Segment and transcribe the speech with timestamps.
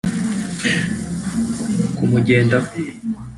[1.95, 2.57] kumugendaho